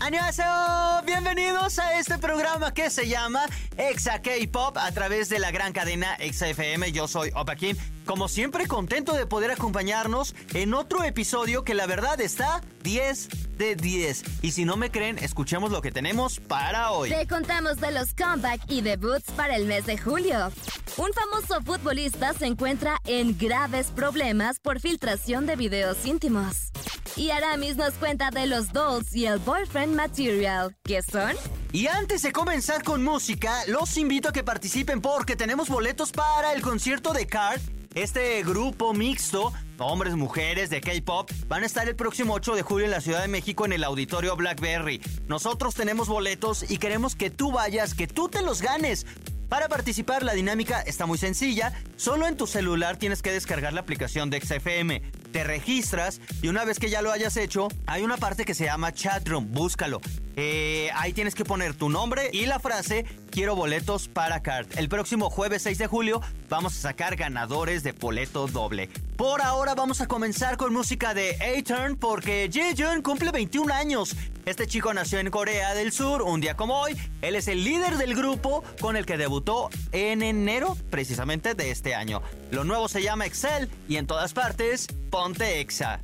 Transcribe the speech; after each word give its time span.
¡Annyeonghaseyo! 0.00 1.02
Bienvenidos 1.04 1.78
a 1.78 1.98
este 1.98 2.18
programa 2.18 2.72
que 2.72 2.88
se 2.88 3.08
llama 3.08 3.46
Exa 3.76 4.22
K-Pop 4.22 4.76
a 4.78 4.92
través 4.92 5.28
de 5.28 5.38
la 5.38 5.50
gran 5.50 5.72
cadena 5.72 6.14
Exa 6.16 6.48
FM. 6.48 6.92
Yo 6.92 7.08
soy 7.08 7.30
Opa 7.34 7.56
Kim. 7.56 7.76
Como 8.06 8.28
siempre, 8.28 8.66
contento 8.66 9.12
de 9.14 9.26
poder 9.26 9.50
acompañarnos 9.50 10.34
en 10.54 10.72
otro 10.72 11.02
episodio 11.02 11.64
que 11.64 11.74
la 11.74 11.86
verdad 11.86 12.20
está 12.20 12.62
10 12.82 13.28
de 13.58 13.76
10. 13.76 14.24
Y 14.42 14.52
si 14.52 14.64
no 14.64 14.76
me 14.76 14.90
creen, 14.90 15.18
escuchemos 15.18 15.70
lo 15.72 15.82
que 15.82 15.90
tenemos 15.90 16.38
para 16.40 16.92
hoy. 16.92 17.10
Te 17.10 17.26
contamos 17.26 17.78
de 17.78 17.90
los 17.90 18.14
comeback 18.14 18.62
y 18.68 18.80
debuts 18.80 19.30
para 19.32 19.56
el 19.56 19.66
mes 19.66 19.84
de 19.86 19.98
julio. 19.98 20.52
Un 20.96 21.12
famoso 21.12 21.60
futbolista 21.62 22.32
se 22.34 22.46
encuentra 22.46 22.98
en 23.04 23.36
graves 23.36 23.88
problemas 23.88 24.58
por 24.60 24.80
filtración 24.80 25.46
de 25.46 25.56
videos 25.56 26.06
íntimos. 26.06 26.70
Y 27.18 27.30
Aramis 27.30 27.76
nos 27.76 27.94
cuenta 27.94 28.30
de 28.30 28.46
los 28.46 28.72
dolls 28.72 29.12
y 29.12 29.26
el 29.26 29.40
boyfriend 29.40 29.96
material. 29.96 30.76
¿Qué 30.84 31.02
son? 31.02 31.32
Y 31.72 31.88
antes 31.88 32.22
de 32.22 32.30
comenzar 32.30 32.84
con 32.84 33.02
música, 33.02 33.52
los 33.66 33.96
invito 33.96 34.28
a 34.28 34.32
que 34.32 34.44
participen 34.44 35.00
porque 35.00 35.34
tenemos 35.34 35.68
boletos 35.68 36.12
para 36.12 36.52
el 36.52 36.62
concierto 36.62 37.12
de 37.12 37.26
Card. 37.26 37.60
Este 37.94 38.40
grupo 38.44 38.94
mixto, 38.94 39.52
hombres, 39.78 40.14
mujeres 40.14 40.70
de 40.70 40.80
K-pop, 40.80 41.28
van 41.48 41.64
a 41.64 41.66
estar 41.66 41.88
el 41.88 41.96
próximo 41.96 42.34
8 42.34 42.54
de 42.54 42.62
julio 42.62 42.84
en 42.84 42.92
la 42.92 43.00
Ciudad 43.00 43.22
de 43.22 43.28
México 43.28 43.66
en 43.66 43.72
el 43.72 43.82
Auditorio 43.82 44.36
Blackberry. 44.36 45.02
Nosotros 45.26 45.74
tenemos 45.74 46.06
boletos 46.06 46.70
y 46.70 46.78
queremos 46.78 47.16
que 47.16 47.30
tú 47.30 47.50
vayas, 47.50 47.94
que 47.94 48.06
tú 48.06 48.28
te 48.28 48.42
los 48.42 48.62
ganes. 48.62 49.06
Para 49.48 49.68
participar, 49.68 50.22
la 50.22 50.34
dinámica 50.34 50.82
está 50.82 51.06
muy 51.06 51.16
sencilla. 51.16 51.72
Solo 51.96 52.26
en 52.28 52.36
tu 52.36 52.46
celular 52.46 52.98
tienes 52.98 53.22
que 53.22 53.32
descargar 53.32 53.72
la 53.72 53.80
aplicación 53.80 54.28
de 54.28 54.40
XFM. 54.40 55.02
Te 55.32 55.44
registras 55.44 56.20
y 56.42 56.48
una 56.48 56.64
vez 56.64 56.78
que 56.78 56.90
ya 56.90 57.02
lo 57.02 57.12
hayas 57.12 57.36
hecho, 57.36 57.68
hay 57.86 58.02
una 58.02 58.16
parte 58.16 58.44
que 58.44 58.54
se 58.54 58.64
llama 58.64 58.92
Chatroom. 58.92 59.52
Búscalo. 59.52 60.00
Eh, 60.40 60.88
ahí 60.94 61.12
tienes 61.12 61.34
que 61.34 61.44
poner 61.44 61.74
tu 61.74 61.88
nombre 61.88 62.30
y 62.32 62.46
la 62.46 62.60
frase 62.60 63.04
Quiero 63.32 63.56
boletos 63.56 64.06
para 64.06 64.40
Card. 64.40 64.68
El 64.76 64.88
próximo 64.88 65.30
jueves 65.30 65.62
6 65.62 65.78
de 65.78 65.86
julio 65.88 66.20
vamos 66.48 66.76
a 66.76 66.80
sacar 66.80 67.16
ganadores 67.16 67.82
de 67.82 67.90
boleto 67.90 68.46
doble. 68.46 68.88
Por 69.16 69.42
ahora 69.42 69.74
vamos 69.74 70.00
a 70.00 70.06
comenzar 70.06 70.56
con 70.56 70.72
música 70.72 71.12
de 71.12 71.36
A-Turn 71.40 71.96
porque 71.96 72.48
Jaejoon 72.52 73.02
cumple 73.02 73.32
21 73.32 73.74
años. 73.74 74.14
Este 74.46 74.68
chico 74.68 74.94
nació 74.94 75.18
en 75.18 75.28
Corea 75.30 75.74
del 75.74 75.90
Sur 75.90 76.22
un 76.22 76.40
día 76.40 76.56
como 76.56 76.80
hoy. 76.80 76.96
Él 77.20 77.34
es 77.34 77.48
el 77.48 77.64
líder 77.64 77.96
del 77.96 78.14
grupo 78.14 78.62
con 78.80 78.96
el 78.96 79.06
que 79.06 79.16
debutó 79.16 79.70
en 79.90 80.22
enero 80.22 80.76
precisamente 80.88 81.54
de 81.54 81.72
este 81.72 81.96
año. 81.96 82.22
Lo 82.52 82.62
nuevo 82.62 82.86
se 82.86 83.02
llama 83.02 83.26
Excel 83.26 83.68
y 83.88 83.96
en 83.96 84.06
todas 84.06 84.34
partes, 84.34 84.86
ponte 85.10 85.58
Exa. 85.58 86.00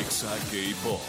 Exa 0.00 0.34
K-Pop. 0.50 1.00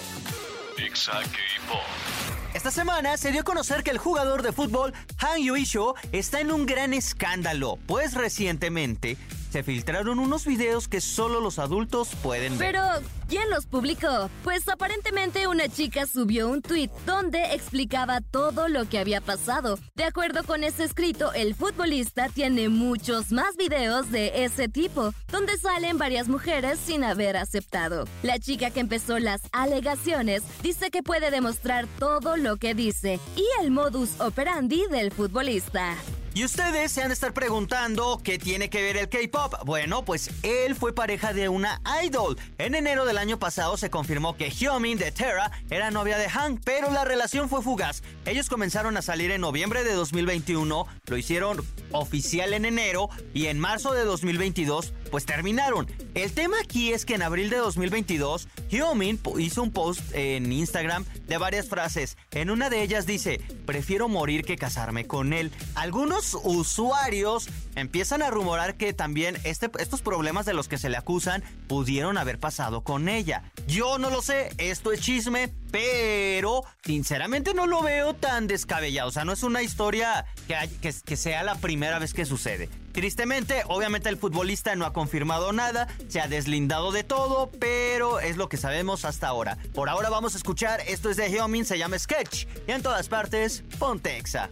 Exa 0.77 1.13
K-Pop. 1.23 2.26
Esta 2.67 2.81
semana 2.81 3.15
se 3.15 3.31
dio 3.31 3.39
a 3.39 3.43
conocer 3.45 3.81
que 3.81 3.91
el 3.91 3.97
jugador 3.97 4.43
de 4.43 4.51
fútbol 4.51 4.93
Han 5.19 5.41
Yuisho 5.41 5.95
está 6.11 6.41
en 6.41 6.51
un 6.51 6.65
gran 6.65 6.93
escándalo, 6.93 7.79
pues 7.87 8.13
recientemente 8.13 9.15
se 9.51 9.63
filtraron 9.63 10.19
unos 10.19 10.45
videos 10.45 10.87
que 10.87 11.01
solo 11.01 11.39
los 11.39 11.59
adultos 11.59 12.09
pueden 12.21 12.57
ver. 12.57 12.73
Pero, 12.73 13.07
¿quién 13.27 13.49
los 13.49 13.65
publicó? 13.65 14.29
Pues 14.43 14.67
aparentemente 14.67 15.47
una 15.47 15.69
chica 15.69 16.05
subió 16.05 16.47
un 16.49 16.61
tweet 16.61 16.89
donde 17.05 17.53
explicaba 17.53 18.21
todo 18.21 18.67
lo 18.67 18.87
que 18.89 18.99
había 18.99 19.21
pasado. 19.21 19.79
De 19.95 20.03
acuerdo 20.03 20.43
con 20.43 20.63
ese 20.63 20.83
escrito, 20.83 21.33
el 21.33 21.55
futbolista 21.55 22.29
tiene 22.29 22.69
muchos 22.69 23.31
más 23.31 23.55
videos 23.57 24.11
de 24.11 24.43
ese 24.43 24.67
tipo, 24.67 25.13
donde 25.31 25.57
salen 25.57 25.97
varias 25.97 26.27
mujeres 26.27 26.79
sin 26.79 27.03
haber 27.03 27.37
aceptado. 27.37 28.05
La 28.23 28.39
chica 28.39 28.71
que 28.71 28.79
empezó 28.79 29.19
las 29.19 29.41
alegaciones 29.51 30.43
dice 30.61 30.91
que 30.91 31.03
puede 31.03 31.31
demostrar 31.31 31.87
todo 31.99 32.37
lo 32.37 32.57
que 32.57 32.73
dice 32.73 33.19
y 33.35 33.45
el 33.61 33.71
modus 33.71 34.19
operandi 34.19 34.83
del 34.89 35.11
futbolista. 35.11 35.95
Y 36.37 36.45
ustedes 36.45 36.91
se 36.91 37.01
han 37.01 37.07
de 37.07 37.15
estar 37.15 37.33
preguntando 37.33 38.21
qué 38.23 38.37
tiene 38.37 38.69
que 38.69 38.83
ver 38.83 38.95
el 38.95 39.09
K-pop. 39.09 39.55
Bueno, 39.65 40.05
pues 40.05 40.29
él 40.43 40.75
fue 40.75 40.93
pareja 40.93 41.33
de 41.33 41.49
una 41.49 41.81
idol. 42.05 42.37
En 42.59 42.75
enero 42.75 43.05
del 43.05 43.17
año 43.17 43.39
pasado 43.39 43.75
se 43.75 43.89
confirmó 43.89 44.37
que 44.37 44.51
Hyomin 44.51 44.99
de 44.99 45.11
Terra 45.11 45.49
era 45.71 45.89
novia 45.89 46.19
de 46.19 46.27
Han, 46.27 46.59
pero 46.59 46.91
la 46.91 47.05
relación 47.05 47.49
fue 47.49 47.63
fugaz. 47.63 48.03
Ellos 48.27 48.49
comenzaron 48.49 48.97
a 48.97 49.01
salir 49.01 49.31
en 49.31 49.41
noviembre 49.41 49.83
de 49.83 49.93
2021, 49.93 50.85
lo 51.07 51.17
hicieron 51.17 51.65
oficial 51.91 52.53
en 52.53 52.65
enero 52.65 53.09
y 53.33 53.47
en 53.47 53.57
marzo 53.57 53.93
de 53.93 54.03
2022 54.03 54.93
pues 55.09 55.25
terminaron. 55.25 55.87
El 56.13 56.33
tema 56.33 56.57
aquí 56.61 56.93
es 56.93 57.05
que 57.05 57.15
en 57.15 57.23
abril 57.23 57.49
de 57.49 57.57
2022 57.57 58.47
Hyomin 58.69 59.19
hizo 59.39 59.63
un 59.63 59.71
post 59.71 60.01
en 60.13 60.51
Instagram 60.51 61.05
de 61.27 61.37
varias 61.37 61.67
frases. 61.67 62.17
En 62.31 62.51
una 62.51 62.69
de 62.69 62.83
ellas 62.83 63.07
dice, 63.07 63.39
prefiero 63.65 64.07
morir 64.07 64.43
que 64.43 64.57
casarme 64.57 65.07
con 65.07 65.33
él. 65.33 65.51
Algunos 65.75 66.26
usuarios 66.35 67.47
empiezan 67.75 68.21
a 68.21 68.29
rumorar 68.29 68.75
que 68.75 68.93
también 68.93 69.37
este, 69.43 69.69
estos 69.79 70.01
problemas 70.01 70.45
de 70.45 70.53
los 70.53 70.67
que 70.67 70.77
se 70.77 70.89
le 70.89 70.97
acusan 70.97 71.43
pudieron 71.67 72.17
haber 72.17 72.39
pasado 72.39 72.81
con 72.81 73.09
ella. 73.09 73.43
Yo 73.67 73.97
no 73.97 74.09
lo 74.09 74.21
sé, 74.21 74.49
esto 74.57 74.91
es 74.91 75.01
chisme, 75.01 75.53
pero 75.71 76.63
sinceramente 76.83 77.53
no 77.53 77.67
lo 77.67 77.81
veo 77.81 78.13
tan 78.13 78.47
descabellado. 78.47 79.09
O 79.09 79.11
sea, 79.11 79.25
no 79.25 79.33
es 79.33 79.43
una 79.43 79.61
historia 79.61 80.25
que, 80.47 80.55
que, 80.81 80.93
que 81.05 81.17
sea 81.17 81.43
la 81.43 81.55
primera 81.55 81.99
vez 81.99 82.13
que 82.13 82.25
sucede. 82.25 82.69
Tristemente, 82.97 83.61
obviamente 83.67 84.09
el 84.09 84.17
futbolista 84.17 84.75
no 84.75 84.83
ha 84.83 84.91
confirmado 84.91 85.53
nada, 85.53 85.87
se 86.07 86.19
ha 86.19 86.27
deslindado 86.27 86.91
de 86.91 87.03
todo, 87.03 87.51
pero 87.59 88.19
es 88.19 88.37
lo 88.37 88.49
que 88.49 88.57
sabemos 88.57 89.05
hasta 89.05 89.27
ahora. 89.27 89.55
Por 89.75 89.87
ahora 89.87 90.09
vamos 90.09 90.33
a 90.33 90.37
escuchar, 90.37 90.81
esto 90.87 91.11
es 91.11 91.15
de 91.15 91.29
Hyomin, 91.29 91.63
se 91.63 91.77
llama 91.77 91.99
Sketch, 91.99 92.47
y 92.67 92.71
en 92.71 92.81
todas 92.81 93.07
partes, 93.07 93.63
ponte 93.77 94.17
Exa. 94.17 94.49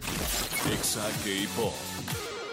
Exa 0.72 1.02
K-Pop. 1.24 1.74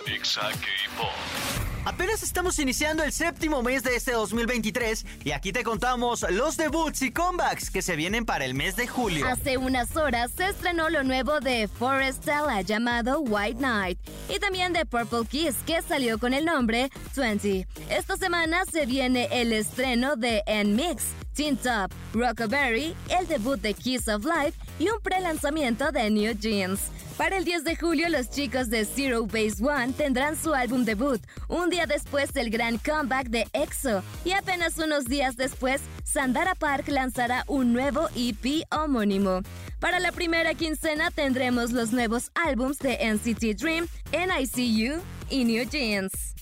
Exa 0.07 0.49
K-Pop. 0.49 1.62
Apenas 1.85 2.23
estamos 2.23 2.59
iniciando 2.59 3.03
el 3.03 3.11
séptimo 3.11 3.61
mes 3.61 3.83
de 3.83 3.97
este 3.97 4.13
2023 4.13 5.05
y 5.25 5.31
aquí 5.31 5.51
te 5.51 5.63
contamos 5.65 6.25
los 6.31 6.55
debuts 6.55 7.01
y 7.01 7.11
comebacks 7.11 7.69
que 7.69 7.81
se 7.81 7.97
vienen 7.97 8.25
para 8.25 8.45
el 8.45 8.53
mes 8.53 8.77
de 8.77 8.87
julio. 8.87 9.27
Hace 9.27 9.57
unas 9.57 9.93
horas 9.97 10.31
se 10.31 10.47
estrenó 10.47 10.89
lo 10.89 11.03
nuevo 11.03 11.41
de 11.41 11.67
Forestella 11.67 12.61
llamado 12.61 13.19
White 13.19 13.57
Knight 13.57 13.99
y 14.33 14.39
también 14.39 14.71
de 14.71 14.85
Purple 14.85 15.25
Kiss 15.29 15.55
que 15.65 15.81
salió 15.81 16.19
con 16.19 16.33
el 16.33 16.45
nombre 16.45 16.89
20. 17.17 17.67
Esta 17.89 18.15
semana 18.15 18.63
se 18.71 18.85
viene 18.85 19.27
el 19.31 19.51
estreno 19.51 20.15
de 20.15 20.41
N-Mix, 20.45 21.07
Teen 21.33 21.57
Top, 21.57 21.91
Rockaberry, 22.13 22.95
el 23.09 23.27
debut 23.27 23.59
de 23.59 23.73
Kiss 23.73 24.07
of 24.07 24.23
Life 24.23 24.57
y 24.79 24.89
un 24.89 24.99
pre-lanzamiento 25.01 25.91
de 25.91 26.09
New 26.09 26.33
Jeans. 26.33 26.79
Para 27.17 27.37
el 27.37 27.45
10 27.45 27.63
de 27.63 27.75
julio, 27.75 28.09
los 28.09 28.29
chicos 28.29 28.69
de 28.69 28.85
Zero 28.85 29.25
Base 29.25 29.63
One 29.63 29.93
tendrán 29.93 30.35
su 30.35 30.53
álbum 30.53 30.83
debut, 30.83 31.21
un 31.47 31.69
día 31.69 31.85
después 31.85 32.33
del 32.33 32.49
gran 32.49 32.79
comeback 32.79 33.27
de 33.27 33.47
EXO, 33.53 34.01
y 34.25 34.31
apenas 34.31 34.77
unos 34.79 35.05
días 35.05 35.37
después, 35.37 35.81
Sandara 36.03 36.55
Park 36.55 36.87
lanzará 36.87 37.43
un 37.47 37.71
nuevo 37.71 38.09
EP 38.15 38.63
homónimo. 38.71 39.41
Para 39.79 39.99
la 39.99 40.11
primera 40.11 40.55
quincena 40.55 41.11
tendremos 41.11 41.71
los 41.71 41.91
nuevos 41.91 42.31
álbums 42.33 42.79
de 42.79 42.97
NCT 42.97 43.59
Dream, 43.59 43.87
NICU 44.11 45.01
y 45.29 45.45
New 45.45 45.69
Jeans. 45.69 46.33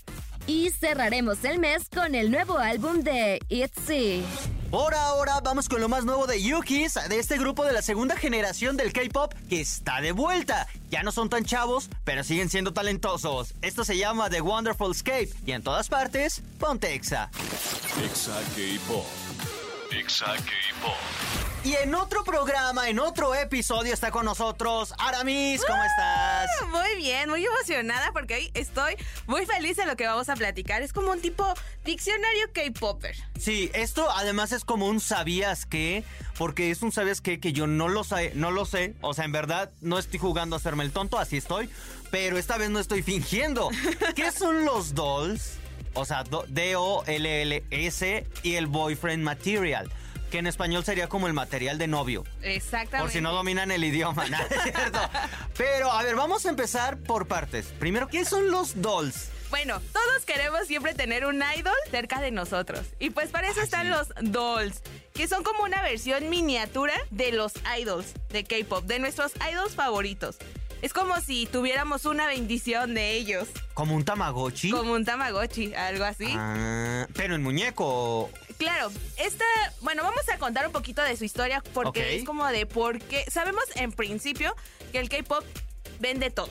Y 0.47 0.70
cerraremos 0.70 1.44
el 1.44 1.59
mes 1.59 1.90
con 1.94 2.16
el 2.16 2.31
nuevo 2.31 2.58
álbum 2.58 3.02
de 3.02 3.40
ITZY. 3.50 4.23
Por 4.72 4.96
ahora 4.96 5.41
vamos 5.44 5.68
con 5.68 5.82
lo 5.82 5.90
más 5.90 6.06
nuevo 6.06 6.28
de 6.28 6.41
Yukis, 6.41 6.94
de 7.09 7.20
este 7.20 7.38
grupo 7.38 7.66
de 7.66 7.73
la 7.73 7.82
segunda 7.82 8.16
generación 8.16 8.78
del 8.78 8.94
K-pop 8.94 9.34
que 9.50 9.59
está 9.59 10.00
de 10.00 10.14
vuelta. 10.14 10.66
Ya 10.90 11.03
no 11.03 11.12
son 11.12 11.28
tan 11.28 11.44
chavos, 11.44 11.90
pero 12.06 12.23
siguen 12.23 12.50
siendo 12.50 12.72
talentosos. 12.72 13.53
Esto 13.62 13.84
se 13.84 13.97
llama 13.97 14.29
The 14.29 14.40
Wonderful 14.40 14.91
Escape 14.91 15.29
y 15.46 15.52
en 15.52 15.62
todas 15.62 15.90
partes, 15.90 16.41
ponte 16.58 16.94
Exa. 16.94 17.29
Exa 18.02 18.40
K-Pop. 18.56 19.06
Exa 19.91 20.38
K-Pop. 20.38 21.31
Y 21.63 21.75
en 21.75 21.93
otro 21.93 22.23
programa, 22.23 22.90
en 22.90 22.97
otro 22.97 23.35
episodio 23.35 23.93
está 23.93 24.09
con 24.09 24.25
nosotros 24.25 24.96
Aramis, 24.97 25.61
¿cómo 25.63 25.84
estás? 25.84 26.49
Muy 26.69 26.96
bien, 26.97 27.29
muy 27.29 27.46
emocionada 27.46 28.11
porque 28.13 28.34
hoy 28.34 28.52
estoy 28.55 28.96
muy 29.28 29.46
feliz 29.46 29.78
de 29.78 29.85
lo 29.85 29.96
que 29.96 30.08
vamos 30.08 30.28
a 30.29 30.35
platicar. 30.35 30.81
Es 30.81 30.91
como 30.91 31.11
un 31.11 31.22
tipo 31.22 31.46
diccionario 31.85 32.47
K-Popper. 32.52 33.16
Sí, 33.40 33.69
esto 33.75 34.09
además 34.09 34.53
es 34.53 34.66
como 34.66 34.87
un 34.87 34.99
sabías 34.99 35.67
qué, 35.67 36.03
porque 36.35 36.72
es 36.72 36.81
un 36.81 36.91
sabías 36.91 37.22
qué 37.22 37.40
que 37.40 37.53
yo 37.53 37.67
no 37.67 37.90
lo 37.90 38.03
sé, 38.03 38.31
no 38.34 38.49
lo 38.49 38.66
sé. 38.66 38.96
O 39.02 39.13
sea, 39.13 39.25
en 39.25 39.31
verdad 39.31 39.69
no 39.81 39.99
estoy 39.99 40.17
jugando 40.17 40.55
a 40.55 40.58
hacerme 40.58 40.84
el 40.84 40.91
tonto, 40.91 41.19
así 41.19 41.37
estoy. 41.37 41.69
Pero 42.09 42.40
esta 42.40 42.58
vez 42.58 42.72
no 42.72 42.79
estoy 42.79 43.03
fingiendo. 43.03 43.69
¿Qué 44.16 44.31
son 44.31 44.66
los 44.66 44.96
dolls? 44.96 45.58
o 45.93 46.05
sea, 46.05 46.23
do- 46.23 46.46
D-O-L-L-S 46.47 48.25
y 48.43 48.55
el 48.55 48.67
boyfriend 48.67 49.23
material, 49.23 49.91
que 50.32 50.40
en 50.40 50.48
español 50.48 50.84
sería 50.84 51.08
como 51.08 51.28
el 51.28 51.34
material 51.34 51.78
de 51.78 51.88
novio. 51.88 52.24
Exactamente. 52.42 53.00
Por 53.04 53.12
si 53.12 53.22
no 53.22 53.34
dominan 53.34 53.70
el 53.70 53.84
idioma, 53.84 54.26
¿no? 54.30 54.38
es 54.38 54.64
cierto. 54.64 55.00
Pero, 55.58 55.92
a 55.92 56.02
ver, 56.02 56.16
vamos 56.16 56.46
a 56.46 56.50
empezar 56.50 56.98
por 56.98 57.28
partes. 57.28 57.68
Primero, 57.78 58.08
¿qué 58.08 58.26
son 58.26 58.50
los 58.50 58.82
dolls? 58.82 59.28
Bueno, 59.52 59.82
todos 59.92 60.26
queremos 60.26 60.66
siempre 60.66 60.94
tener 60.96 61.26
un 61.26 61.44
idol 61.58 61.76
cerca 61.92 62.22
de 62.22 62.32
nosotros. 62.32 62.80
Y 63.00 63.10
pues 63.10 63.30
para 63.32 63.50
eso 63.50 63.62
están 63.62 63.90
los 63.90 64.08
dolls, 64.22 64.82
que 65.14 65.28
son 65.28 65.44
como 65.44 65.64
una 65.64 65.82
versión 65.84 66.30
miniatura 66.30 66.94
de 67.10 67.34
los 67.34 67.52
idols 67.78 68.14
de 68.30 68.46
K-pop, 68.46 68.86
de 68.86 69.00
nuestros 69.00 69.34
idols 69.52 69.76
favoritos. 69.76 70.38
Es 70.82 70.94
como 70.94 71.20
si 71.20 71.46
tuviéramos 71.46 72.06
una 72.06 72.26
bendición 72.28 72.94
de 72.96 73.12
ellos, 73.12 73.50
¿Como 73.76 73.94
un 73.96 74.04
tamagotchi? 74.06 74.72
como 74.72 74.94
un 74.94 75.06
Tamagotchi, 75.06 75.76
algo 75.76 76.06
así. 76.06 76.34
Ah, 76.36 77.06
pero 77.14 77.36
en 77.36 77.44
muñeco. 77.44 78.32
Claro, 78.61 78.91
esta, 79.17 79.43
bueno, 79.81 80.03
vamos 80.03 80.22
a 80.31 80.37
contar 80.37 80.67
un 80.67 80.72
poquito 80.72 81.02
de 81.02 81.17
su 81.17 81.23
historia 81.23 81.63
porque 81.73 82.16
es 82.16 82.23
como 82.23 82.46
de 82.46 82.67
por 82.67 82.99
qué. 82.99 83.25
Sabemos 83.28 83.63
en 83.73 83.91
principio 83.91 84.55
que 84.91 84.99
el 84.99 85.09
K-pop 85.09 85.43
vende 85.99 86.29
todo. 86.29 86.49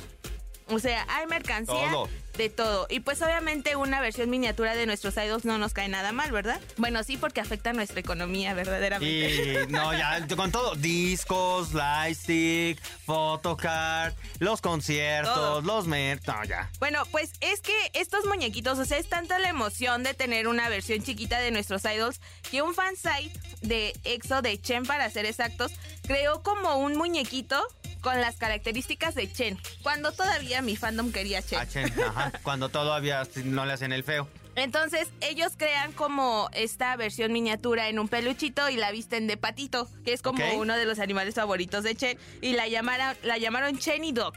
O 0.66 0.80
sea, 0.80 1.06
hay 1.08 1.28
mercancía 1.28 1.90
Todo. 1.92 2.08
De 2.40 2.48
todo. 2.48 2.87
Y 2.88 3.00
pues 3.00 3.20
obviamente 3.20 3.76
una 3.76 4.00
versión 4.00 4.31
miniatura 4.31 4.75
de 4.75 4.87
nuestros 4.87 5.14
idols 5.19 5.44
no 5.44 5.58
nos 5.58 5.75
cae 5.75 5.88
nada 5.88 6.12
mal, 6.12 6.32
¿verdad? 6.32 6.58
Bueno, 6.78 7.04
sí, 7.04 7.19
porque 7.19 7.40
afecta 7.40 7.70
a 7.70 7.72
nuestra 7.75 8.00
economía, 8.00 8.54
verdaderamente. 8.54 9.66
Y 9.69 9.72
no, 9.72 9.92
ya 9.92 10.26
con 10.34 10.50
todo. 10.50 10.75
Discos, 10.75 11.75
lightstick, 11.75 12.81
photocard, 13.04 14.14
los 14.38 14.62
conciertos, 14.62 15.34
Todo. 15.34 15.60
los 15.60 15.87
mer... 15.87 16.20
No, 16.26 16.44
ya. 16.44 16.70
Bueno, 16.78 17.02
pues 17.10 17.32
es 17.40 17.60
que 17.60 17.75
estos 17.92 18.25
muñequitos, 18.25 18.78
o 18.78 18.84
sea, 18.86 18.96
es 18.98 19.08
tanta 19.08 19.38
la 19.38 19.50
emoción 19.50 20.02
de 20.02 20.14
tener 20.14 20.48
una 20.48 20.69
versión 20.69 21.02
chiquita 21.02 21.40
de 21.40 21.50
nuestros 21.50 21.84
idols 21.84 22.20
que 22.50 22.62
un 22.62 22.75
fansite 22.75 23.38
de 23.60 23.93
EXO, 24.04 24.40
de 24.40 24.58
Chen 24.58 24.84
para 24.86 25.10
ser 25.10 25.26
exactos, 25.26 25.72
creó 26.06 26.43
como 26.43 26.76
un 26.76 26.96
muñequito 26.96 27.62
con 28.00 28.20
las 28.20 28.37
características 28.37 29.14
de 29.14 29.31
Chen, 29.31 29.58
cuando 29.82 30.12
todavía 30.12 30.62
mi 30.62 30.76
fandom 30.76 31.12
quería 31.12 31.43
Chen. 31.43 31.58
Ah, 31.61 31.67
chen, 31.67 31.93
ajá, 32.02 32.32
cuando 32.43 32.69
todavía 32.69 33.23
no 33.44 33.67
le 33.67 33.73
hacen 33.73 33.93
el 33.93 34.05
feo. 34.05 34.29
Entonces, 34.56 35.08
ellos 35.20 35.52
crean 35.56 35.93
como 35.93 36.50
esta 36.52 36.97
versión 36.97 37.32
miniatura 37.32 37.88
en 37.88 37.99
un 37.99 38.08
peluchito 38.08 38.69
y 38.69 38.76
la 38.76 38.91
visten 38.91 39.26
de 39.26 39.37
patito, 39.37 39.88
que 40.05 40.12
es 40.12 40.23
como 40.23 40.44
uno 40.55 40.76
de 40.76 40.85
los 40.87 40.99
animales 40.99 41.35
favoritos 41.35 41.85
de 41.85 41.94
Chen, 41.94 42.19
y 42.41 42.52
la 42.55 42.69
llamaron, 42.69 43.17
la 43.23 43.38
llamaron 43.38 43.79
Chen 43.79 44.05
y 44.05 44.12
Doc. 44.12 44.35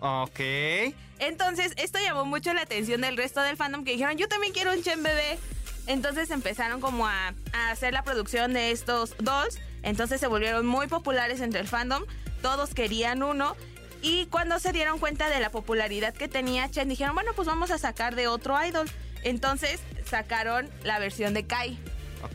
Ok. 0.00 0.40
Entonces, 1.18 1.74
esto 1.76 1.98
llamó 2.00 2.24
mucho 2.24 2.52
la 2.54 2.62
atención 2.62 3.02
del 3.02 3.16
resto 3.16 3.40
del 3.42 3.56
fandom 3.56 3.84
que 3.84 3.92
dijeron, 3.92 4.16
yo 4.16 4.26
también 4.26 4.52
quiero 4.52 4.72
un 4.72 4.82
Chen 4.82 5.02
bebé. 5.02 5.38
Entonces 5.86 6.30
empezaron 6.30 6.80
como 6.80 7.06
a, 7.06 7.34
a 7.52 7.70
hacer 7.70 7.92
la 7.92 8.02
producción 8.02 8.54
de 8.54 8.70
estos 8.70 9.16
dolls. 9.18 9.58
Entonces 9.82 10.20
se 10.20 10.26
volvieron 10.28 10.66
muy 10.66 10.86
populares 10.86 11.40
entre 11.40 11.60
el 11.60 11.68
fandom. 11.68 12.04
Todos 12.42 12.74
querían 12.74 13.22
uno. 13.22 13.56
Y 14.02 14.26
cuando 14.26 14.58
se 14.58 14.72
dieron 14.72 14.98
cuenta 14.98 15.28
de 15.28 15.38
la 15.38 15.50
popularidad 15.50 16.12
que 16.12 16.26
tenía 16.28 16.68
Chen, 16.68 16.88
dijeron, 16.88 17.14
bueno, 17.14 17.32
pues 17.34 17.46
vamos 17.46 17.70
a 17.70 17.78
sacar 17.78 18.16
de 18.16 18.26
otro 18.26 18.62
idol. 18.64 18.90
Entonces 19.22 19.80
sacaron 20.04 20.68
la 20.82 20.98
versión 20.98 21.34
de 21.34 21.46
Kai, 21.46 21.78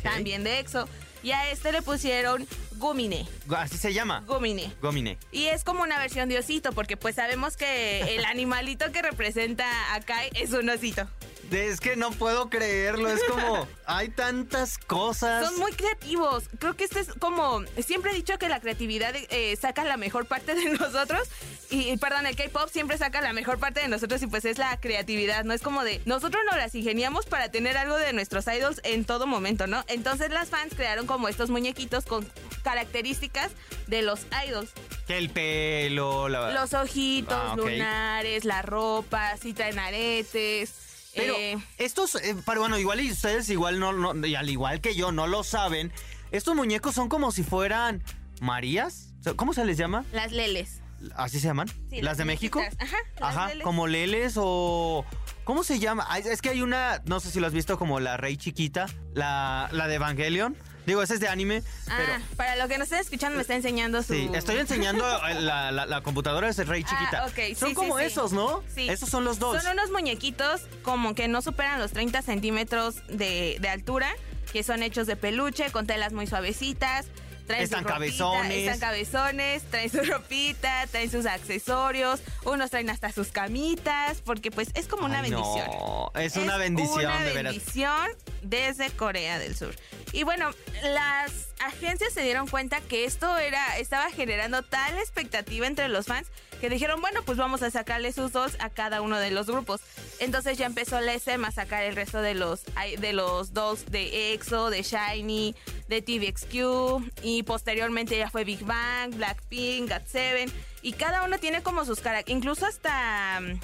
también 0.01 0.43
de 0.43 0.59
EXO. 0.59 0.87
Y 1.23 1.31
a 1.31 1.51
este 1.51 1.71
le 1.71 1.81
pusieron 1.81 2.47
Gumine. 2.77 3.27
Así 3.49 3.77
se 3.77 3.93
llama. 3.93 4.23
Gumine. 4.25 4.71
Gomine. 4.81 5.17
Y 5.31 5.45
es 5.45 5.63
como 5.63 5.83
una 5.83 5.99
versión 5.99 6.29
de 6.29 6.37
osito, 6.37 6.71
porque 6.71 6.95
pues 6.95 7.15
sabemos 7.15 7.57
que 7.57 8.15
el 8.15 8.23
animalito 8.23 8.91
que 8.91 9.01
representa 9.01 9.93
a 9.93 9.99
Kai 9.99 10.29
es 10.35 10.51
un 10.53 10.69
osito. 10.69 11.07
Es 11.51 11.79
que 11.79 11.95
no 11.95 12.11
puedo 12.11 12.49
creerlo. 12.49 13.09
Es 13.09 13.23
como. 13.23 13.67
Hay 13.85 14.09
tantas 14.09 14.77
cosas. 14.77 15.47
Son 15.47 15.59
muy 15.59 15.71
creativos. 15.71 16.43
Creo 16.59 16.75
que 16.75 16.83
este 16.83 16.99
es 16.99 17.07
como. 17.19 17.61
Siempre 17.85 18.11
he 18.11 18.15
dicho 18.15 18.37
que 18.37 18.49
la 18.49 18.59
creatividad 18.59 19.13
eh, 19.15 19.55
saca 19.55 19.83
la 19.85 19.95
mejor 19.97 20.25
parte 20.25 20.55
de 20.55 20.65
nosotros. 20.77 21.27
Y, 21.69 21.95
perdón, 21.97 22.25
el 22.25 22.35
K-pop 22.35 22.69
siempre 22.69 22.97
saca 22.97 23.19
la 23.21 23.33
mejor 23.33 23.59
parte 23.59 23.81
de 23.81 23.87
nosotros 23.89 24.21
y 24.21 24.27
pues 24.27 24.45
es 24.45 24.57
la 24.57 24.77
creatividad, 24.79 25.43
¿no? 25.45 25.53
Es 25.53 25.61
como 25.61 25.83
de. 25.83 26.01
Nosotros 26.05 26.41
nos 26.45 26.55
las 26.57 26.75
ingeniamos 26.75 27.25
para 27.25 27.49
tener 27.49 27.77
algo 27.77 27.95
de 27.97 28.13
nuestros 28.13 28.45
idols 28.47 28.79
en 28.83 29.05
todo 29.05 29.27
momento, 29.27 29.67
¿no? 29.67 29.83
Entonces 29.87 30.29
las 30.31 30.49
fans 30.49 30.73
crearon 30.75 31.07
como 31.07 31.27
estos 31.27 31.49
muñequitos 31.49 32.05
con 32.05 32.29
características 32.63 33.51
de 33.87 34.01
los 34.01 34.21
idols. 34.45 34.71
Que 35.07 35.17
el 35.17 35.29
pelo, 35.29 36.27
la... 36.29 36.51
Los 36.51 36.73
ojitos, 36.73 37.37
Ah, 37.37 37.55
lunares, 37.55 38.43
la 38.45 38.61
ropa, 38.61 39.37
si 39.37 39.53
traen 39.53 39.79
aretes. 39.79 40.73
Pero 41.17 41.35
eh, 41.35 41.57
estos, 41.77 42.15
eh, 42.15 42.35
pero 42.45 42.61
bueno, 42.61 42.77
igual 42.77 43.01
y 43.01 43.11
ustedes 43.11 43.49
igual 43.49 43.79
no, 43.79 43.91
no, 43.91 44.25
y 44.25 44.35
al 44.35 44.49
igual 44.49 44.81
que 44.81 44.95
yo, 44.95 45.11
no 45.11 45.27
lo 45.27 45.43
saben. 45.43 45.91
Estos 46.31 46.55
muñecos 46.55 46.95
son 46.95 47.09
como 47.09 47.31
si 47.31 47.43
fueran 47.43 48.03
Marías. 48.41 49.13
¿Cómo 49.35 49.53
se 49.53 49.65
les 49.65 49.77
llama? 49.77 50.05
las 50.13 50.31
leles. 50.31 50.81
¿Así 51.15 51.39
se 51.39 51.47
llaman? 51.47 51.67
Sí, 51.89 52.01
¿Las 52.01 52.17
de 52.17 52.25
México? 52.25 52.61
Ajá, 52.79 52.97
Ajá, 53.21 53.47
leles. 53.49 53.63
como 53.63 53.87
leles 53.87 54.33
o... 54.37 55.05
¿Cómo 55.43 55.63
se 55.63 55.79
llama? 55.79 56.07
Es 56.17 56.41
que 56.41 56.49
hay 56.49 56.61
una, 56.61 57.01
no 57.05 57.19
sé 57.19 57.29
si 57.31 57.39
lo 57.39 57.47
has 57.47 57.53
visto 57.53 57.77
como 57.77 57.99
la 57.99 58.17
Rey 58.17 58.35
Chiquita, 58.35 58.87
la, 59.13 59.69
la 59.71 59.87
de 59.87 59.95
Evangelion. 59.95 60.57
Digo, 60.87 61.03
ese 61.03 61.15
es 61.15 61.19
de 61.19 61.27
anime, 61.27 61.63
pero... 61.85 62.13
Ah, 62.13 62.21
para 62.37 62.55
lo 62.55 62.69
que 62.69 62.77
nos 62.77 62.85
estén 62.85 63.01
escuchando 63.01 63.35
me 63.35 63.41
está 63.41 63.55
enseñando 63.55 64.01
su... 64.01 64.13
Sí, 64.13 64.29
estoy 64.33 64.55
enseñando 64.55 65.03
la, 65.41 65.69
la- 65.69 65.85
la 65.85 66.01
computadora 66.01 66.49
de 66.49 66.63
Rey 66.63 66.83
Ah, 66.87 66.89
Chiquita. 66.89 67.27
sí, 67.35 67.55
Son 67.55 67.69
sí, 67.69 67.75
como 67.75 67.97
sí. 67.99 68.05
esos, 68.05 68.31
¿no? 68.31 68.63
Sí. 68.73 68.87
Esos 68.89 69.09
son 69.09 69.25
los 69.25 69.37
dos. 69.37 69.61
Son 69.61 69.73
unos 69.73 69.91
muñequitos 69.91 70.61
como 70.83 71.13
que 71.13 71.27
no 71.27 71.41
superan 71.41 71.81
los 71.81 71.91
30 71.91 72.21
centímetros 72.21 73.05
de, 73.09 73.57
de 73.59 73.67
altura, 73.67 74.09
que 74.53 74.63
son 74.63 74.81
hechos 74.81 75.07
de 75.07 75.17
peluche, 75.17 75.69
con 75.71 75.85
telas 75.87 76.13
muy 76.13 76.25
suavecitas. 76.25 77.07
Traen 77.47 77.63
Están 77.63 77.83
su 77.83 77.87
ropita, 77.87 77.93
cabezones. 77.93 78.57
Están 78.57 78.79
cabezones, 78.79 79.63
traen 79.63 79.89
su 79.89 80.03
ropita, 80.03 80.85
traen 80.87 81.09
sus 81.09 81.25
accesorios, 81.25 82.19
unos 82.43 82.69
traen 82.69 82.89
hasta 82.89 83.11
sus 83.11 83.29
camitas, 83.29 84.21
porque 84.23 84.51
pues 84.51 84.69
es 84.73 84.87
como 84.87 85.05
una 85.05 85.19
Ay, 85.21 85.31
bendición. 85.31 85.67
No, 85.67 86.11
es 86.15 86.35
una 86.35 86.57
bendición, 86.57 87.05
una 87.05 87.23
de 87.23 87.33
veras. 87.33 87.53
bendición 87.53 88.07
desde 88.41 88.89
Corea 88.91 89.39
del 89.39 89.55
Sur. 89.55 89.73
Y 90.11 90.23
bueno, 90.23 90.51
las 90.83 91.47
agencias 91.65 92.13
se 92.13 92.21
dieron 92.21 92.47
cuenta 92.47 92.81
que 92.81 93.05
esto 93.05 93.37
era 93.37 93.77
estaba 93.77 94.11
generando 94.11 94.61
tal 94.63 94.97
expectativa 94.97 95.65
entre 95.67 95.87
los 95.87 96.05
fans 96.05 96.27
que 96.61 96.69
dijeron, 96.69 97.01
bueno, 97.01 97.21
pues 97.23 97.37
vamos 97.37 97.61
a 97.61 97.69
sacarle 97.69 98.11
sus 98.11 98.31
dolls 98.31 98.55
a 98.59 98.69
cada 98.69 99.01
uno 99.01 99.19
de 99.19 99.31
los 99.31 99.47
grupos. 99.47 99.81
Entonces 100.19 100.57
ya 100.57 100.65
empezó 100.65 100.99
la 101.01 101.13
SM 101.13 101.45
a 101.45 101.51
sacar 101.51 101.83
el 101.83 101.95
resto 101.95 102.21
de 102.21 102.33
los 102.33 102.61
de 102.99 103.13
los 103.13 103.53
dolls 103.53 103.85
de 103.91 104.33
EXO, 104.33 104.69
de 104.69 104.81
Shiny, 104.81 105.55
de 105.87 106.01
TVXQ 106.01 107.23
y 107.23 107.43
posteriormente 107.43 108.17
ya 108.17 108.29
fue 108.29 108.43
Big 108.43 108.63
Bang, 108.63 109.15
Blackpink, 109.15 109.89
GOT7 109.89 110.51
y 110.81 110.93
cada 110.93 111.23
uno 111.23 111.37
tiene 111.39 111.61
como 111.61 111.85
sus 111.85 111.99
características, 111.99 112.37
incluso 112.37 112.65
hasta 112.65 113.39
mm, 113.41 113.59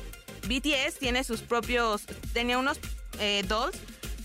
BTS 0.48 1.00
tiene 1.00 1.24
sus 1.24 1.42
propios, 1.42 2.04
tenía 2.34 2.58
unos 2.58 2.80
eh, 3.20 3.44
dolls 3.48 3.78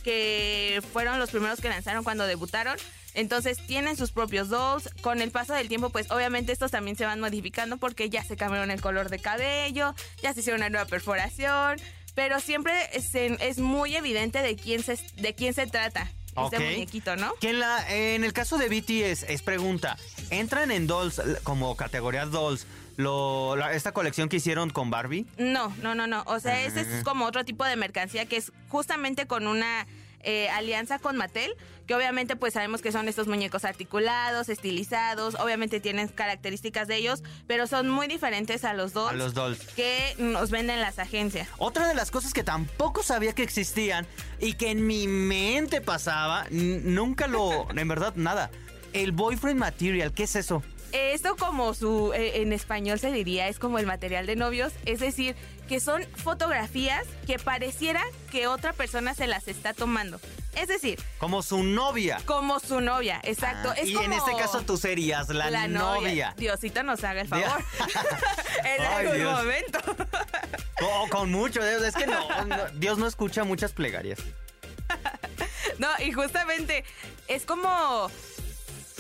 que 0.03 0.83
fueron 0.93 1.19
los 1.19 1.31
primeros 1.31 1.61
que 1.61 1.69
lanzaron 1.69 2.05
cuando 2.05 2.27
debutaron. 2.27 2.77
Entonces 3.15 3.59
tienen 3.67 3.97
sus 3.97 4.13
propios 4.13 4.49
dolls. 4.49 4.89
Con 5.03 5.21
el 5.21 5.31
paso 5.31 5.53
del 5.53 5.69
tiempo, 5.69 5.91
pues 5.91 6.11
obviamente 6.11 6.53
estos 6.53 6.71
también 6.71 6.97
se 6.97 7.05
van 7.05 7.21
modificando 7.21 7.79
porque 7.79 8.09
ya 8.09 8.23
se 8.23 8.37
cambiaron 8.37 8.71
el 8.71 8.81
color 8.81 9.11
de 9.11 9.19
cabello, 9.19 9.95
ya 10.23 10.33
se 10.33 10.41
hicieron 10.41 10.61
una 10.61 10.71
nueva 10.71 10.87
perforación. 10.87 11.79
Pero 12.15 12.41
siempre 12.41 12.73
es, 12.93 13.15
es 13.15 13.59
muy 13.59 13.97
evidente 13.97 14.41
de 14.41 14.57
quién 14.57 14.83
se, 14.83 14.99
de 15.17 15.35
quién 15.35 15.53
se 15.53 15.67
trata 15.67 16.11
Ok. 16.47 16.53
este 16.55 16.71
muñequito, 16.73 17.17
¿no? 17.17 17.35
Que 17.41 17.51
en, 17.51 17.59
la, 17.61 17.91
en 17.95 18.25
el 18.25 18.33
caso 18.33 18.59
de 18.59 18.69
BTS, 18.69 19.25
es 19.29 19.43
pregunta, 19.43 19.97
¿entran 20.31 20.71
en 20.71 20.87
Dolls 20.87 21.19
l- 21.19 21.39
como 21.43 21.77
categoría 21.77 22.27
Dolls 22.27 22.67
lo, 22.97 23.55
la- 23.57 23.73
esta 23.75 23.93
colección 23.93 24.29
que 24.29 24.37
hicieron 24.39 24.71
con 24.71 24.91
Barbie? 24.91 25.27
No, 25.39 25.73
no, 25.83 25.95
no, 25.95 26.07
no. 26.07 26.23
O 26.27 26.41
sea, 26.41 26.63
ese 26.65 26.81
Ah. 26.81 26.99
es 26.99 27.05
como 27.05 27.25
otro 27.27 27.45
tipo 27.45 27.65
de 27.65 27.77
mercancía 27.77 28.27
que 28.27 28.37
es 28.37 28.53
justamente 28.69 29.27
con 29.27 29.47
una 29.47 29.87
eh, 30.31 30.51
alianza 30.51 30.99
con 30.99 31.17
Mattel, 31.17 31.55
que 31.87 31.95
obviamente 31.95 32.37
pues 32.37 32.53
sabemos 32.53 32.83
que 32.83 32.93
son 32.93 33.09
estos 33.09 33.29
muñecos 33.29 33.65
articulados, 33.65 34.51
estilizados, 34.51 35.37
obviamente 35.37 35.81
tienen 35.81 36.09
características 36.09 36.87
de 36.87 36.97
ellos, 36.97 37.23
pero 37.47 37.67
son 37.67 37.89
muy 37.89 38.09
diferentes 38.09 38.67
a 38.67 38.75
los 38.75 38.93
dos 38.93 39.11
A 39.11 39.15
los 39.15 39.33
Dolls. 39.33 39.59
que 39.75 40.15
nos 40.19 40.51
venden 40.51 40.83
las 40.83 40.99
agencias. 40.99 41.49
Otra 41.57 41.89
de 41.89 41.95
las 41.95 42.11
cosas 42.11 42.35
que 42.35 42.45
tampoco 42.45 43.03
sabía 43.03 43.33
que 43.33 43.43
existían 43.43 44.07
y 44.39 44.53
que 44.53 44.71
en 44.71 44.87
mi 44.87 45.09
mente 45.09 45.81
pasaba, 45.81 46.47
nunca 46.51 47.27
lo, 47.27 47.67
en 47.71 47.89
verdad, 47.89 48.13
nada. 48.15 48.51
El 48.93 49.13
boyfriend 49.13 49.59
material, 49.59 50.13
¿qué 50.13 50.25
es 50.25 50.37
eso? 50.37 50.63
Eh, 50.93 51.13
Esto 51.13 51.37
como 51.37 51.75
su 51.75 52.13
eh, 52.15 52.41
en 52.43 52.53
español 52.53 52.99
se 52.99 53.13
diría 53.13 53.49
es 53.49 53.59
como 53.59 53.79
el 53.79 53.87
material 53.87 54.27
de 54.27 54.37
novios, 54.37 54.73
es 54.87 55.01
decir, 55.01 55.37
que 55.69 55.81
son 55.81 56.03
fotografías 56.17 57.07
que 57.27 57.39
pareciera 57.39 58.03
que 58.31 58.47
otra 58.47 58.73
persona 58.73 59.15
se 59.15 59.27
las 59.27 59.49
está 59.49 59.75
tomando. 59.75 60.19
Es 60.55 60.67
decir, 60.69 60.99
Como 61.19 61.43
su 61.43 61.63
novia. 61.63 62.19
como 62.25 62.59
su 62.59 62.81
novia, 62.81 63.21
exacto. 63.23 63.71
Ah, 63.71 63.75
es 63.79 63.91
y 63.91 63.93
como 63.93 64.07
en 64.07 64.13
este 64.15 64.35
caso 64.37 64.63
tú 64.63 64.77
serías 64.79 65.29
la, 65.29 65.69
novia. 65.69 66.35
Diosito 66.39 66.83
nos 66.83 67.05
haga 67.05 67.21
el 67.21 67.29
favor. 67.29 67.47
en 68.65 68.81
Ay, 68.83 69.07
algún 69.07 69.19
Dios. 69.19 69.39
momento. 69.39 69.79
Oh, 70.83 71.07
con 71.11 71.31
mucho, 71.31 71.63
es 71.63 71.95
que 71.95 72.07
no, 72.07 72.45
no, 72.47 72.57
Dios 72.75 72.97
no 72.99 73.07
escucha 73.07 73.45
muchas 73.45 73.73
plegarias. 73.73 74.19
No, 75.79 75.89
y 76.01 76.11
justamente 76.13 76.85
es 77.29 77.45
como 77.45 78.11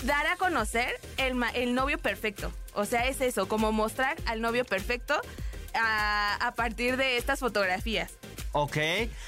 dar 0.04 0.26
a 0.26 0.36
conocer 0.36 1.00
el, 1.16 1.34
el 1.54 1.74
novio 1.74 1.98
perfecto. 1.98 2.52
O 2.74 2.84
sea, 2.84 3.06
es 3.08 3.20
eso, 3.20 3.48
como 3.48 3.72
mostrar 3.72 4.16
al 4.26 4.40
novio 4.40 4.64
perfecto 4.64 5.20
a, 5.74 6.34
a 6.46 6.54
partir 6.54 6.96
de 6.96 7.16
estas 7.16 7.40
fotografías. 7.40 8.12
Ok. 8.52 8.76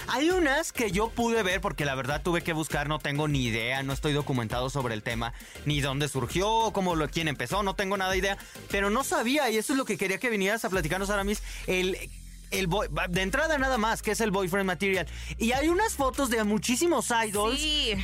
Hay 0.09 0.31
unas 0.31 0.73
que 0.73 0.91
yo 0.91 1.11
pude 1.11 1.43
ver 1.43 1.61
porque 1.61 1.85
la 1.85 1.95
verdad 1.95 2.23
tuve 2.23 2.43
que 2.43 2.53
buscar, 2.55 2.89
no 2.89 2.99
tengo 2.99 3.29
ni 3.29 3.45
idea, 3.45 3.83
no 3.83 3.93
estoy 3.93 4.13
documentado 4.13 4.71
sobre 4.71 4.95
el 4.95 5.03
tema, 5.03 5.35
ni 5.67 5.81
dónde 5.81 6.09
surgió, 6.09 6.71
cómo 6.73 6.97
lo, 6.97 7.09
quién 7.09 7.29
empezó, 7.29 7.63
no 7.63 7.75
tengo 7.75 7.97
nada 7.99 8.13
de 8.13 8.19
idea, 8.19 8.39
pero 8.71 8.89
no 8.89 9.05
sabía 9.05 9.51
y 9.51 9.59
eso 9.59 9.75
es 9.75 9.79
lo 9.79 9.85
que 9.85 9.99
quería 9.99 10.19
que 10.19 10.31
vinieras 10.31 10.65
a 10.65 10.71
platicarnos 10.71 11.11
ahora 11.11 11.25
mismo. 11.25 11.45
El, 11.67 11.99
el 12.51 12.67
boy- 12.67 12.89
de 13.11 13.23
entrada 13.23 13.59
nada 13.59 13.77
más, 13.77 14.01
que 14.01 14.13
es 14.13 14.21
el 14.23 14.31
boyfriend 14.31 14.67
material. 14.67 15.07
Y 15.39 15.53
hay 15.53 15.69
unas 15.69 15.93
fotos 15.95 16.31
de 16.31 16.43
muchísimos 16.45 17.09
idols 17.27 17.61
Sí. 17.61 17.95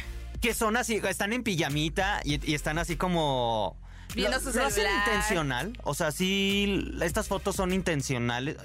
Que 0.40 0.54
son 0.54 0.76
así, 0.76 1.00
están 1.08 1.32
en 1.32 1.42
pijamita 1.42 2.20
y, 2.24 2.44
y 2.50 2.54
están 2.54 2.78
así 2.78 2.96
como... 2.96 3.76
Viendo 4.14 4.38
¿Lo- 4.38 4.42
su 4.42 4.56
lo 4.56 4.64
hacen 4.64 4.84
celular. 4.84 5.02
intencional? 5.06 5.72
O 5.82 5.94
sea, 5.94 6.12
sí, 6.12 6.92
estas 7.02 7.28
fotos 7.28 7.56
son 7.56 7.72
intencionales, 7.72 8.56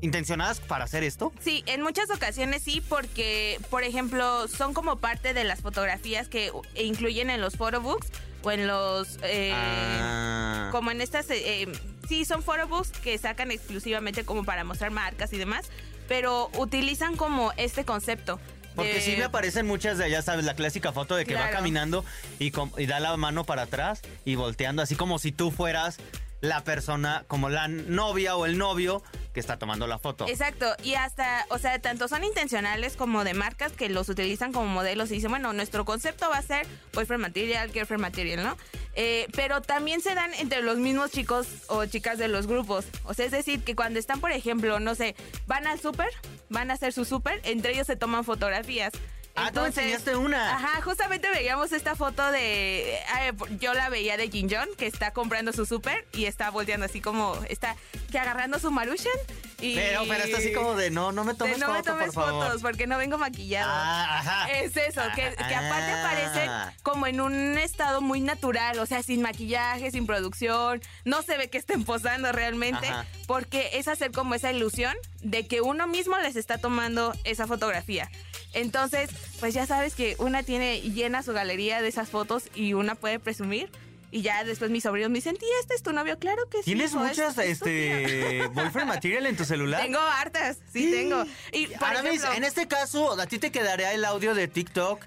intencionadas 0.00 0.60
para 0.60 0.84
hacer 0.84 1.04
esto. 1.04 1.32
Sí, 1.40 1.62
en 1.66 1.82
muchas 1.82 2.10
ocasiones 2.10 2.62
sí, 2.62 2.82
porque, 2.88 3.60
por 3.70 3.84
ejemplo, 3.84 4.48
son 4.48 4.74
como 4.74 4.96
parte 4.96 5.32
de 5.32 5.44
las 5.44 5.60
fotografías 5.60 6.28
que 6.28 6.50
u- 6.50 6.62
incluyen 6.74 7.30
en 7.30 7.40
los 7.40 7.56
photobooks 7.56 8.08
o 8.42 8.50
en 8.50 8.66
los... 8.66 9.18
eh, 9.22 9.52
Ah. 9.54 10.68
Como 10.72 10.90
en 10.90 11.00
estas... 11.00 11.30
eh, 11.30 11.62
eh, 11.62 11.72
sí, 12.08 12.24
son 12.24 12.42
photobooks 12.42 12.90
que 12.90 13.16
sacan 13.18 13.50
exclusivamente 13.50 14.24
como 14.24 14.44
para 14.44 14.64
mostrar 14.64 14.90
marcas 14.90 15.32
y 15.32 15.38
demás, 15.38 15.66
pero 16.08 16.50
utilizan 16.58 17.16
como 17.16 17.52
este 17.56 17.84
concepto. 17.84 18.40
Porque 18.82 19.00
sí 19.00 19.16
me 19.16 19.24
aparecen 19.24 19.66
muchas 19.66 19.98
de 19.98 20.04
allá, 20.04 20.22
¿sabes? 20.22 20.44
La 20.44 20.54
clásica 20.54 20.92
foto 20.92 21.16
de 21.16 21.24
que 21.24 21.34
va 21.34 21.50
caminando 21.50 22.04
y, 22.38 22.52
y 22.76 22.86
da 22.86 23.00
la 23.00 23.16
mano 23.16 23.44
para 23.44 23.62
atrás 23.62 24.02
y 24.24 24.34
volteando, 24.34 24.82
así 24.82 24.96
como 24.96 25.18
si 25.18 25.32
tú 25.32 25.50
fueras 25.50 25.98
la 26.40 26.64
persona, 26.64 27.24
como 27.28 27.50
la 27.50 27.68
novia 27.68 28.36
o 28.36 28.46
el 28.46 28.56
novio 28.56 29.02
que 29.34 29.40
está 29.40 29.58
tomando 29.58 29.86
la 29.86 29.98
foto. 29.98 30.26
Exacto, 30.26 30.74
y 30.82 30.94
hasta, 30.94 31.46
o 31.50 31.58
sea, 31.58 31.78
tanto 31.80 32.08
son 32.08 32.24
intencionales 32.24 32.96
como 32.96 33.24
de 33.24 33.34
marcas 33.34 33.72
que 33.72 33.88
los 33.88 34.08
utilizan 34.08 34.52
como 34.52 34.66
modelos 34.66 35.10
y 35.10 35.14
dicen, 35.14 35.30
bueno, 35.30 35.52
nuestro 35.52 35.84
concepto 35.84 36.28
va 36.30 36.38
a 36.38 36.42
ser 36.42 36.66
boyfriend 36.94 37.22
material, 37.22 37.70
girlfriend 37.70 38.00
material, 38.00 38.42
¿no? 38.42 38.56
Eh, 38.94 39.28
pero 39.36 39.62
también 39.62 40.00
se 40.00 40.14
dan 40.14 40.32
entre 40.34 40.62
los 40.62 40.78
mismos 40.78 41.10
chicos 41.10 41.46
o 41.68 41.84
chicas 41.86 42.18
de 42.18 42.28
los 42.28 42.46
grupos. 42.46 42.86
O 43.04 43.14
sea, 43.14 43.26
es 43.26 43.32
decir, 43.32 43.62
que 43.62 43.76
cuando 43.76 43.98
están, 43.98 44.20
por 44.20 44.32
ejemplo, 44.32 44.80
no 44.80 44.94
sé, 44.94 45.14
van 45.46 45.66
al 45.66 45.80
súper, 45.80 46.10
van 46.48 46.70
a 46.70 46.74
hacer 46.74 46.92
su 46.92 47.04
súper, 47.04 47.40
entre 47.44 47.72
ellos 47.72 47.86
se 47.86 47.96
toman 47.96 48.24
fotografías. 48.24 48.92
Ah, 49.36 49.52
tú 49.52 49.60
me 49.60 49.68
enseñaste 49.68 50.16
una. 50.16 50.56
Ajá, 50.56 50.82
justamente 50.82 51.30
veíamos 51.30 51.72
esta 51.72 51.94
foto 51.94 52.30
de. 52.32 52.94
eh, 52.94 53.32
yo 53.58 53.74
la 53.74 53.88
veía 53.88 54.16
de 54.16 54.28
Jin 54.28 54.50
Jon, 54.50 54.68
que 54.76 54.86
está 54.86 55.12
comprando 55.12 55.52
su 55.52 55.66
súper 55.66 56.06
y 56.12 56.24
está 56.26 56.50
volteando 56.50 56.86
así 56.86 57.00
como. 57.00 57.34
Está 57.48 57.76
que 58.10 58.18
agarrando 58.18 58.58
su 58.58 58.70
Maruchan. 58.70 59.12
Y, 59.60 59.74
Pero, 59.74 60.02
pero 60.08 60.24
está 60.24 60.38
así 60.38 60.52
como 60.52 60.74
de, 60.74 60.90
no, 60.90 61.12
no 61.12 61.24
me 61.24 61.32
de, 61.32 61.38
tomes 61.38 61.58
no 61.58 61.72
me 61.72 61.82
tomes 61.82 62.06
por 62.14 62.24
favor. 62.24 62.44
fotos 62.46 62.62
porque 62.62 62.86
no 62.86 62.96
vengo 62.98 63.18
maquillado. 63.18 63.70
Ah. 63.72 64.46
Es 64.52 64.76
eso, 64.76 65.02
que, 65.14 65.34
que 65.36 65.54
aparte 65.54 65.92
Ah. 65.92 66.04
aparecen 66.04 66.50
como 66.82 67.06
en 67.06 67.20
un 67.20 67.58
estado 67.58 68.00
muy 68.00 68.20
natural, 68.20 68.78
o 68.78 68.86
sea, 68.86 69.02
sin 69.02 69.22
maquillaje, 69.22 69.90
sin 69.90 70.06
producción, 70.06 70.80
no 71.04 71.22
se 71.22 71.36
ve 71.36 71.50
que 71.50 71.58
estén 71.58 71.84
posando 71.84 72.32
realmente, 72.32 72.86
Ajá. 72.88 73.04
porque 73.26 73.70
es 73.74 73.88
hacer 73.88 74.12
como 74.12 74.34
esa 74.34 74.50
ilusión 74.50 74.96
de 75.20 75.46
que 75.46 75.60
uno 75.60 75.86
mismo 75.86 76.16
les 76.18 76.36
está 76.36 76.58
tomando 76.58 77.12
esa 77.24 77.46
fotografía. 77.46 78.10
Entonces, 78.52 79.10
pues 79.38 79.54
ya 79.54 79.66
sabes 79.66 79.94
que 79.94 80.16
una 80.18 80.42
tiene 80.42 80.80
llena 80.80 81.22
su 81.22 81.32
galería 81.32 81.82
de 81.82 81.88
esas 81.88 82.08
fotos 82.08 82.44
y 82.54 82.72
una 82.72 82.94
puede 82.94 83.18
presumir. 83.20 83.70
Y 84.12 84.22
ya 84.22 84.42
después 84.44 84.70
mis 84.72 84.82
sobrinos 84.82 85.10
me 85.10 85.18
dicen, 85.18 85.36
tía, 85.36 85.48
este 85.60 85.74
es 85.74 85.82
tu 85.84 85.92
novio, 85.92 86.18
claro 86.18 86.48
que 86.48 86.58
sí. 86.58 86.64
¿Tienes 86.64 86.90
hijo, 86.92 87.00
muchas 87.00 87.38
es- 87.38 87.50
es 87.50 87.58
tu 87.60 87.64
tía". 87.66 88.00
este, 88.00 88.46
boyfriend 88.52 88.88
material 88.88 89.26
en 89.26 89.36
tu 89.36 89.44
celular? 89.44 89.82
Tengo 89.82 90.00
hartas, 90.00 90.58
sí 90.72 90.90
tengo. 90.90 91.24
Y 91.52 91.72
Aramis, 91.74 92.14
ejemplo, 92.20 92.32
en 92.34 92.44
este 92.44 92.66
caso, 92.68 93.18
a 93.20 93.26
ti 93.26 93.38
te 93.38 93.52
quedaría 93.52 93.92
el 93.92 94.04
audio 94.04 94.34
de 94.34 94.48
TikTok. 94.48 95.04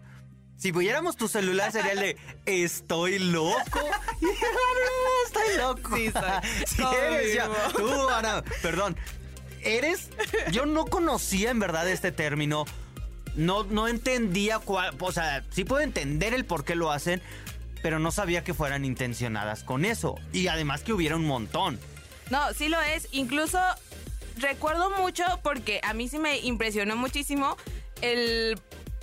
Si 0.57 0.71
pudiéramos 0.71 1.17
tu 1.17 1.27
celular, 1.27 1.73
sería 1.73 1.91
el 1.91 1.99
de 1.99 2.17
Estoy 2.45 3.19
loco. 3.19 3.57
Estoy 5.25 5.57
loco. 5.57 5.95
Sí, 5.97 6.11
soy. 6.11 6.65
Sí 6.67 6.83
eres 7.05 7.33
ya. 7.33 7.47
Confirmo. 7.47 7.89
Tú, 7.95 8.09
Ana, 8.09 8.43
perdón. 8.61 8.95
Eres. 9.61 10.09
Yo 10.51 10.65
no 10.65 10.85
conocía 10.85 11.51
en 11.51 11.59
verdad 11.59 11.87
este 11.89 12.11
término. 12.11 12.65
No, 13.35 13.63
no 13.63 13.87
entendía 13.87 14.59
cuál. 14.59 14.95
O 14.99 15.11
sea, 15.11 15.43
sí 15.49 15.63
puedo 15.65 15.81
entender 15.81 16.33
el 16.33 16.45
por 16.45 16.63
qué 16.65 16.75
lo 16.75 16.91
hacen, 16.91 17.21
pero 17.83 17.99
no 17.99 18.11
sabía 18.11 18.43
que 18.43 18.55
fueran 18.55 18.85
intencionadas 18.85 19.63
con 19.63 19.85
eso. 19.85 20.15
Y 20.31 20.47
además 20.47 20.81
que 20.81 20.93
hubiera 20.93 21.17
un 21.17 21.25
montón. 21.25 21.77
No, 22.31 22.51
sí 22.53 22.69
lo 22.69 22.81
es. 22.81 23.09
Incluso 23.11 23.59
recuerdo 24.37 24.89
mucho 24.89 25.23
porque 25.43 25.81
a 25.83 25.93
mí 25.93 26.07
sí 26.07 26.17
me 26.17 26.39
impresionó 26.39 26.95
muchísimo 26.95 27.57
el 28.01 28.57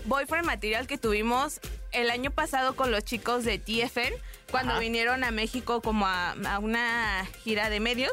boyfriend 0.06 0.46
material 0.46 0.86
que 0.86 0.96
tuvimos 0.96 1.60
el 1.92 2.10
año 2.10 2.30
pasado 2.30 2.74
con 2.74 2.90
los 2.90 3.04
chicos 3.04 3.44
de 3.44 3.58
TFN 3.58 4.14
cuando 4.50 4.72
Ajá. 4.72 4.80
vinieron 4.80 5.24
a 5.24 5.30
México 5.30 5.82
como 5.82 6.06
a, 6.06 6.30
a 6.30 6.58
una 6.58 7.26
gira 7.44 7.68
de 7.68 7.80
medios. 7.80 8.12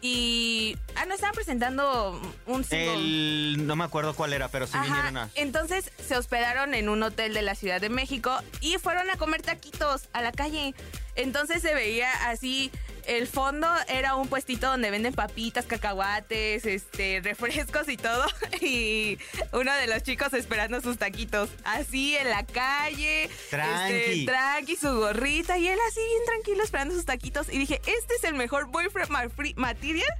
Y. 0.00 0.76
Ah, 0.96 1.04
no, 1.06 1.14
estaban 1.14 1.34
presentando 1.34 2.20
un 2.46 2.64
single. 2.64 2.94
El. 2.94 3.66
No 3.66 3.76
me 3.76 3.84
acuerdo 3.84 4.14
cuál 4.14 4.32
era, 4.32 4.48
pero 4.48 4.66
sí 4.66 4.72
Ajá, 4.74 4.84
vinieron 4.84 5.16
a. 5.16 5.30
Entonces 5.34 5.92
se 6.06 6.16
hospedaron 6.16 6.74
en 6.74 6.88
un 6.88 7.02
hotel 7.02 7.34
de 7.34 7.42
la 7.42 7.54
Ciudad 7.54 7.80
de 7.80 7.90
México 7.90 8.38
y 8.60 8.78
fueron 8.78 9.10
a 9.10 9.16
comer 9.16 9.42
taquitos 9.42 10.08
a 10.12 10.22
la 10.22 10.32
calle. 10.32 10.74
Entonces 11.16 11.60
se 11.62 11.74
veía 11.74 12.10
así, 12.30 12.70
el 13.10 13.26
fondo 13.26 13.66
era 13.88 14.14
un 14.14 14.28
puestito 14.28 14.68
donde 14.68 14.88
venden 14.88 15.12
papitas, 15.12 15.66
cacahuates, 15.66 16.64
este, 16.64 17.20
refrescos 17.24 17.88
y 17.88 17.96
todo. 17.96 18.24
Y 18.60 19.18
uno 19.52 19.74
de 19.74 19.86
los 19.86 20.02
chicos 20.02 20.34
esperando 20.34 20.80
sus 20.80 20.98
taquitos, 20.98 21.48
así 21.64 22.14
en 22.16 22.28
la 22.28 22.44
calle. 22.44 23.30
Tranqui. 23.48 23.94
este, 23.94 24.26
tranqui, 24.26 24.76
su 24.76 24.94
gorrita. 24.94 25.58
Y 25.58 25.66
él 25.66 25.78
así 25.88 26.00
bien 26.00 26.24
tranquilo 26.26 26.62
esperando 26.62 26.94
sus 26.94 27.06
taquitos. 27.06 27.48
Y 27.48 27.58
dije, 27.58 27.80
este 27.86 28.14
es 28.16 28.24
el 28.24 28.34
mejor 28.34 28.66
boyfriend 28.66 29.10
material 29.56 30.14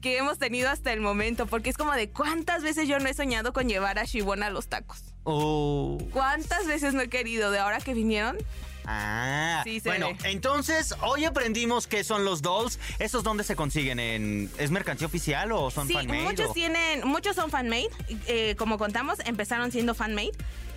que 0.00 0.18
hemos 0.18 0.38
tenido 0.38 0.70
hasta 0.70 0.92
el 0.92 1.00
momento, 1.00 1.46
porque 1.46 1.70
es 1.70 1.76
como 1.76 1.92
de 1.92 2.08
cuántas 2.08 2.62
veces 2.62 2.88
yo 2.88 2.98
no 2.98 3.08
he 3.08 3.14
soñado 3.14 3.52
con 3.52 3.68
llevar 3.68 3.98
a 3.98 4.04
Shibon 4.04 4.42
a 4.42 4.50
los 4.50 4.68
tacos. 4.68 5.02
Oh. 5.24 5.98
¿Cuántas 6.12 6.66
veces 6.66 6.94
no 6.94 7.02
he 7.02 7.08
querido 7.08 7.50
de 7.50 7.58
ahora 7.58 7.80
que 7.80 7.94
vinieron? 7.94 8.38
Ah, 8.86 9.60
Sí, 9.64 9.80
se 9.80 9.88
bueno, 9.88 10.08
ve. 10.22 10.30
entonces 10.30 10.94
hoy 11.02 11.24
aprendimos 11.24 11.86
qué 11.86 12.04
son 12.04 12.24
los 12.24 12.42
dolls. 12.42 12.78
¿Esos 12.98 13.22
dónde 13.24 13.44
se 13.44 13.56
consiguen? 13.56 13.98
¿En, 13.98 14.50
¿Es 14.58 14.70
mercancía 14.70 15.06
oficial 15.06 15.52
o 15.52 15.70
son 15.70 15.88
sí, 15.88 15.94
fan-made? 15.94 16.22
muchos 16.22 16.50
o- 16.50 16.52
tienen, 16.52 17.06
muchos 17.06 17.34
son 17.36 17.50
fan-made, 17.50 17.90
eh, 18.26 18.54
como 18.56 18.78
contamos, 18.78 19.18
empezaron 19.24 19.72
siendo 19.72 19.94
fan-made 19.94 20.32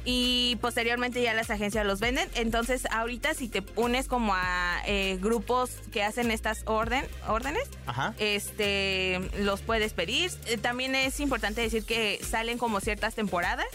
y 0.05 0.57
posteriormente 0.61 1.21
ya 1.21 1.33
las 1.33 1.49
agencias 1.49 1.85
los 1.85 1.99
venden. 1.99 2.27
Entonces, 2.35 2.85
ahorita 2.89 3.33
si 3.33 3.49
te 3.49 3.63
unes 3.75 4.07
como 4.07 4.33
a 4.33 4.81
eh, 4.85 5.17
grupos 5.21 5.71
que 5.91 6.03
hacen 6.03 6.31
estas 6.31 6.63
orden, 6.65 7.05
órdenes, 7.27 7.67
Ajá. 7.85 8.13
este, 8.17 9.19
los 9.39 9.61
puedes 9.61 9.93
pedir. 9.93 10.31
Eh, 10.47 10.57
También 10.57 10.95
es 10.95 11.19
importante 11.19 11.61
decir 11.61 11.83
que 11.85 12.19
salen 12.27 12.57
como 12.57 12.79
ciertas 12.79 13.13
temporadas. 13.13 13.67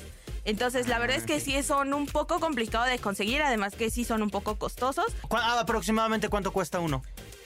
Entonces, 0.45 0.89
la 0.89 0.97
Ah, 0.97 0.99
verdad 0.99 1.17
es 1.17 1.25
que 1.25 1.41
sí 1.41 1.63
son 1.63 1.95
un 1.95 2.07
poco 2.07 2.39
complicados 2.41 2.89
de 2.89 2.99
conseguir, 2.99 3.43
además 3.43 3.75
que 3.75 3.91
sí 3.91 4.05
son 4.05 4.23
un 4.23 4.31
poco 4.31 4.57
costosos. 4.57 5.07
¿Cu- 5.29 5.37
ah, 5.39 5.61
aproximadamente 5.61 6.29
cuánto 6.29 6.53
cuesta 6.53 6.81
uno? 6.81 7.03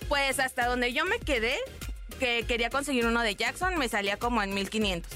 Pues 0.08 0.40
hasta 0.40 0.66
donde 0.66 0.92
yo 0.92 1.04
me 1.04 1.18
quedé, 1.18 1.56
que 2.18 2.44
quería 2.48 2.70
conseguir 2.70 3.06
uno 3.06 3.22
de 3.22 3.34
Jackson, 3.36 3.76
me 3.78 3.88
salía 3.88 4.16
como 4.16 4.42
en 4.42 4.52
1500. 4.54 5.12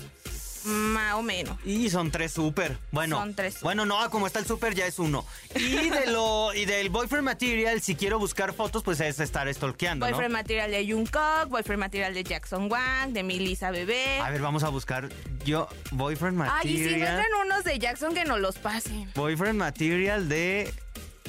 Más 0.65 1.15
o 1.15 1.23
menos. 1.23 1.57
Y 1.65 1.91
son 1.91 2.11
tres 2.11 2.33
super. 2.33 2.79
Bueno, 2.91 3.17
Son 3.19 3.35
tres 3.35 3.55
super. 3.55 3.65
bueno, 3.65 3.87
no, 3.87 4.11
como 4.11 4.27
está 4.27 4.39
el 4.39 4.47
super 4.47 4.75
ya 4.75 4.87
es 4.87 4.99
uno. 4.99 5.25
Y 5.55 5.91
de 5.91 6.07
lo 6.07 6.55
y 6.55 6.65
del 6.65 6.91
boyfriend 6.91 7.25
material, 7.25 7.81
si 7.81 7.95
quiero 7.97 8.19
buscar 8.19 8.53
fotos, 8.53 8.83
pues 8.83 9.01
es 9.01 9.21
estar 9.21 9.53
stalkeando, 9.53 10.07
¿no? 10.07 10.11
Boyfriend 10.13 10.33
material 10.33 10.71
de 10.71 10.87
Jungkook, 10.93 11.49
boyfriend 11.49 11.81
material 11.81 12.15
de 12.15 12.25
Jackson 12.25 12.71
Wang, 12.71 13.13
de 13.13 13.23
Melissa 13.23 13.71
Bebé. 13.71 14.21
A 14.21 14.31
ver, 14.31 14.41
vamos 14.41 14.63
a 14.63 14.69
buscar 14.69 15.09
yo 15.45 15.69
boyfriend 15.91 16.37
material. 16.37 16.61
Ay, 16.65 16.73
y 16.73 16.89
si 16.89 16.95
encuentran 16.95 17.27
unos 17.45 17.65
de 17.65 17.79
Jackson 17.79 18.15
que 18.15 18.25
nos 18.25 18.41
los 18.41 18.59
pasen. 18.59 19.11
Boyfriend 19.15 19.59
material 19.59 20.29
de 20.29 20.73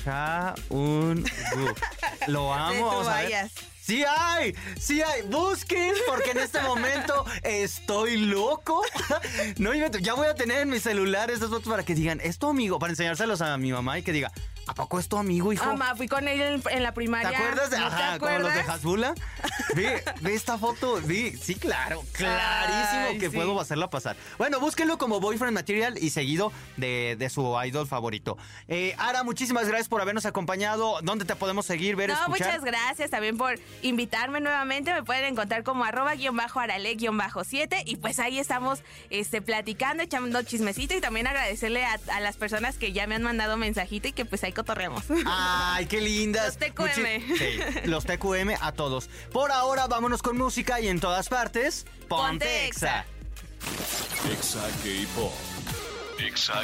Chaun 0.04 1.24
Lo 2.28 2.54
amo, 2.54 2.88
vamos 2.88 3.08
a 3.08 3.22
ver. 3.22 3.50
Sí 3.86 4.06
hay, 4.08 4.56
sí 4.80 5.02
hay. 5.02 5.24
Busquen, 5.24 5.94
porque 6.08 6.32
en 6.32 6.38
este 6.38 6.62
momento 6.62 7.26
estoy 7.44 8.18
loco. 8.18 8.82
No, 9.58 9.74
ya 9.74 10.14
voy 10.14 10.28
a 10.28 10.36
tener 10.36 10.60
en 10.60 10.70
mi 10.70 10.80
celular 10.80 11.30
esas 11.30 11.50
fotos 11.50 11.68
para 11.68 11.84
que 11.84 11.96
digan, 11.96 12.20
es 12.22 12.40
tu 12.40 12.48
amigo, 12.50 12.80
para 12.80 12.92
enseñárselos 12.92 13.42
a 13.42 13.58
mi 13.58 13.72
mamá 13.72 14.00
y 14.00 14.04
que 14.04 14.12
diga, 14.12 14.32
¿A 14.66 14.74
poco 14.74 14.98
es 15.00 15.10
tu 15.10 15.18
amigo, 15.18 15.52
hijo? 15.52 15.66
Mamá, 15.66 15.94
fui 15.96 16.08
con 16.08 16.28
él 16.28 16.42
en, 16.42 16.64
en 16.70 16.84
la 16.84 16.94
primaria. 16.94 17.30
¿Te 17.30 17.36
acuerdas 17.36 17.70
de 17.70 17.80
¿No 17.80 17.86
ajá, 17.88 18.14
te 18.14 18.20
como 18.20 18.32
los 18.32 18.44
de 18.54 18.60
acuerdas? 18.62 18.76
Hasbula? 18.76 19.14
Ve, 19.76 20.04
ve 20.22 20.34
esta 20.36 20.58
foto. 20.58 21.00
Ve, 21.04 21.36
sí, 21.42 21.56
claro, 21.56 22.04
clarísimo 22.14 23.08
Ay, 23.10 23.18
que 23.18 23.30
sí. 23.30 23.36
puedo 23.36 23.60
hacerla 23.60 23.90
pasar. 23.90 24.16
Bueno, 24.38 24.60
búsquenlo 24.60 24.98
como 24.98 25.20
Boyfriend 25.20 25.54
Material 25.54 25.98
y 25.98 26.12
seguido 26.12 26.52
de, 26.78 27.16
de 27.18 27.30
su 27.30 27.58
idol 27.66 27.88
favorito. 27.88 28.38
Eh, 28.68 28.96
Ara, 29.00 29.24
muchísimas 29.24 29.68
gracias 29.68 29.90
por 29.90 30.00
habernos 30.02 30.26
acompañado. 30.26 31.00
¿Dónde 31.02 31.26
te 31.26 31.36
podemos 31.36 31.66
seguir, 31.66 31.96
ver, 31.96 32.10
No, 32.10 32.16
escuchar? 32.16 32.48
muchas 32.48 32.64
gracias 32.64 33.10
también 33.10 33.38
por 33.38 33.60
invitarme 33.82 34.40
nuevamente. 34.40 34.94
Me 34.94 35.04
pueden 35.04 35.26
encontrar 35.26 35.64
como 35.64 35.84
arroba 35.84 36.16
guion 36.16 36.38
bajo 36.38 36.60
arale 36.60 36.94
guion 36.96 37.18
bajo 37.18 37.44
7 37.44 37.84
y 37.86 37.98
pues 37.98 38.20
ahí 38.20 38.40
estamos 38.40 38.82
este, 39.10 39.42
platicando, 39.42 40.04
echando 40.04 40.42
chismecito 40.44 40.94
y 40.96 41.02
también 41.02 41.28
agradecerle 41.28 41.84
a, 41.86 42.00
a 42.14 42.20
las 42.22 42.38
personas 42.38 42.78
que 42.78 42.94
ya 42.94 43.08
me 43.08 43.16
han 43.16 43.24
mandado 43.24 43.58
mensajito 43.58 44.08
y 44.08 44.14
que 44.14 44.24
pues 44.26 44.44
ahí. 44.54 45.24
Ay, 45.26 45.86
qué 45.88 46.02
lindas. 46.02 46.58
Los 46.58 46.58
TQM. 46.58 46.86
Muchi- 46.86 47.38
sí, 47.38 47.60
los 47.90 48.06
TQM 48.06 48.56
a 48.62 48.72
todos. 48.72 49.10
Por 49.32 49.52
ahora, 49.52 49.88
vámonos 49.88 50.22
con 50.22 50.38
música 50.38 50.80
y 50.80 50.88
en 50.88 51.00
todas 51.00 51.30
partes, 51.30 51.86
ponte 52.08 52.46
Ponte 52.46 52.68
exa. 52.68 53.06
Exa. 54.32 54.60
Exa 54.62 54.68
K-Pop. 54.84 55.32
Exa. 56.34 56.64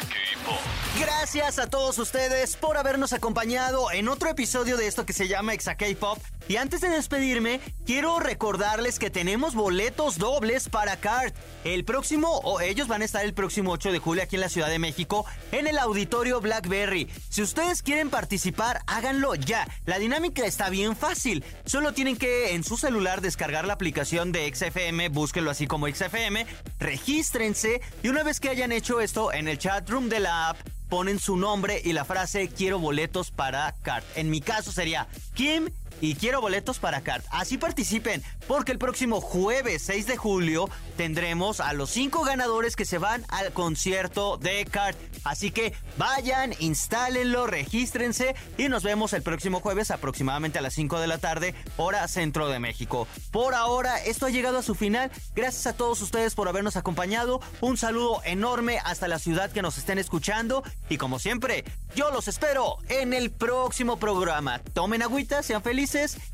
Gracias 1.00 1.60
a 1.60 1.70
todos 1.70 2.00
ustedes 2.00 2.56
por 2.56 2.78
habernos 2.78 3.14
acompañado 3.14 3.92
en 3.92 4.10
otro 4.10 4.30
episodio 4.30 4.78
de 4.78 4.88
esto 4.88 5.06
que 5.06 5.14
se 5.14 5.28
llama 5.28 5.54
Exa 5.54 5.76
K-Pop. 5.76 6.18
Y 6.48 6.58
antes 6.58 6.82
de 6.82 6.90
despedirme, 6.90 7.62
quiero 7.86 8.20
recordarles 8.20 8.98
que 8.98 9.12
tenemos 9.12 9.54
boletos 9.54 10.18
dobles 10.18 10.68
para 10.68 10.98
CART. 10.98 11.36
El 11.64 11.86
próximo, 11.86 12.40
o 12.40 12.60
ellos 12.60 12.88
van 12.88 13.04
a 13.04 13.06
estar 13.06 13.24
el 13.24 13.36
próximo 13.36 13.72
8 13.74 13.92
de 13.92 14.00
julio 14.00 14.24
aquí 14.24 14.36
en 14.36 14.42
la 14.42 14.50
Ciudad 14.50 14.68
de 14.68 14.80
México, 14.80 15.28
en 15.52 15.68
el 15.68 15.78
auditorio 15.78 16.42
Blackberry. 16.42 17.08
Si 17.30 17.44
ustedes 17.44 17.84
quieren 17.84 18.10
participar, 18.10 18.82
háganlo 18.88 19.36
ya. 19.36 19.68
La 19.86 20.00
dinámica 20.00 20.44
está 20.44 20.72
bien 20.72 20.96
fácil. 20.96 21.46
Solo 21.66 21.94
tienen 21.94 22.18
que 22.18 22.56
en 22.56 22.64
su 22.64 22.78
celular 22.78 23.22
descargar 23.22 23.68
la 23.68 23.74
aplicación 23.74 24.32
de 24.32 24.52
XFM, 24.52 25.10
búsquenlo 25.10 25.52
así 25.52 25.68
como 25.68 25.88
XFM, 25.88 26.48
regístrense 26.80 27.80
y 28.02 28.08
una 28.08 28.24
vez 28.24 28.40
que 28.40 28.50
hayan 28.50 28.72
hecho 28.72 29.02
esto 29.02 29.32
en 29.32 29.48
el 29.48 29.59
chat 29.60 29.90
room 29.90 30.08
de 30.08 30.22
la 30.22 30.50
app, 30.50 30.58
ponen 30.88 31.20
su 31.20 31.36
nombre 31.36 31.82
y 31.84 31.92
la 31.92 32.06
frase 32.06 32.48
quiero 32.48 32.80
boletos 32.80 33.30
para 33.30 33.76
CART. 33.84 34.06
En 34.16 34.30
mi 34.30 34.40
caso 34.40 34.72
sería 34.72 35.08
Kim 35.34 35.70
y 36.02 36.16
quiero 36.16 36.42
boletos 36.42 36.80
para 36.80 37.02
CART. 37.02 37.26
Así 37.32 37.58
participen, 37.58 38.24
porque 38.48 38.72
el 38.72 38.78
próximo 38.78 39.22
jueves 39.22 39.82
6 39.84 40.08
de 40.08 40.18
julio 40.18 40.70
tendremos 40.98 41.60
a 41.60 41.74
los 41.74 41.90
cinco 41.90 42.24
ganadores 42.24 42.76
que 42.76 42.86
se 42.86 42.98
van 42.98 43.26
al 43.30 43.52
concierto 43.52 44.38
de 44.38 44.66
CART. 44.66 44.98
Así 45.24 45.52
que 45.52 45.74
vayan, 45.98 46.54
instálenlo, 46.60 47.48
regístrense 47.48 48.36
y 48.58 48.70
nos 48.70 48.84
vemos 48.84 49.14
el 49.14 49.24
próximo 49.24 49.60
jueves 49.60 49.92
aproximadamente 49.92 50.60
a 50.60 50.62
las 50.62 50.74
5 50.74 51.00
de 51.00 51.08
la 51.08 51.18
tarde, 51.18 51.56
hora 51.78 52.08
centro 52.08 52.48
de 52.48 52.60
México. 52.60 53.08
Por 53.32 53.54
ahora, 53.54 54.02
esto 54.04 54.26
ha 54.26 54.30
llegado 54.30 54.60
a 54.60 54.64
su 54.64 54.76
final. 54.76 55.12
Gracias 55.36 55.68
a 55.68 55.74
todos 55.74 56.02
ustedes 56.02 56.36
por 56.36 56.48
habernos 56.48 56.78
acompañado. 56.78 57.42
Un 57.62 57.78
saludo 57.78 58.22
enorme 58.24 58.80
hasta 58.84 59.08
la 59.08 59.20
ciudad 59.20 59.52
que 59.52 59.62
nos 59.62 59.78
estén 59.78 59.98
escuchando. 59.98 60.64
Y 60.90 60.98
como 60.98 61.20
siempre, 61.20 61.66
yo 61.96 62.12
los 62.12 62.28
espero 62.28 62.78
en 62.88 63.14
el 63.14 63.32
próximo 63.32 63.98
programa. 63.98 64.60
Tomen 64.74 65.02
agüita, 65.02 65.44
sean 65.44 65.62
felices 65.62 65.89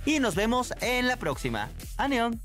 y 0.06 0.20
nos 0.20 0.36
vemos 0.36 0.74
en 0.82 1.08
la 1.08 1.18
próxima. 1.18 1.70
Anión. 1.98 2.42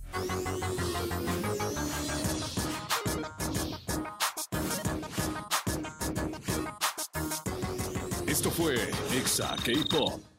Esto 8.26 8.50
fue 8.50 8.75
Exa 9.12 9.57
K-Pop. 9.64 10.29